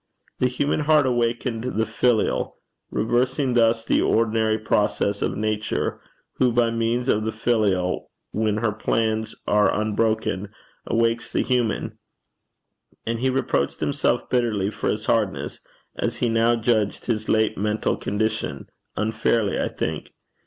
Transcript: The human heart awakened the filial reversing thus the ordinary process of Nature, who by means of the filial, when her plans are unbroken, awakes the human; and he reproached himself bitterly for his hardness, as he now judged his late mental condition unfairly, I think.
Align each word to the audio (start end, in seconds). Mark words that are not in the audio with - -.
The 0.39 0.47
human 0.47 0.79
heart 0.79 1.05
awakened 1.05 1.63
the 1.63 1.85
filial 1.85 2.55
reversing 2.89 3.53
thus 3.53 3.85
the 3.85 4.01
ordinary 4.01 4.57
process 4.57 5.21
of 5.21 5.37
Nature, 5.37 6.01
who 6.37 6.51
by 6.51 6.71
means 6.71 7.07
of 7.07 7.23
the 7.23 7.31
filial, 7.31 8.09
when 8.31 8.57
her 8.57 8.71
plans 8.71 9.35
are 9.45 9.71
unbroken, 9.71 10.49
awakes 10.87 11.31
the 11.31 11.43
human; 11.43 11.99
and 13.05 13.19
he 13.19 13.29
reproached 13.29 13.79
himself 13.79 14.27
bitterly 14.27 14.71
for 14.71 14.89
his 14.89 15.05
hardness, 15.05 15.59
as 15.95 16.15
he 16.15 16.29
now 16.29 16.55
judged 16.55 17.05
his 17.05 17.29
late 17.29 17.55
mental 17.55 17.95
condition 17.95 18.71
unfairly, 18.97 19.59
I 19.59 19.67
think. 19.67 20.15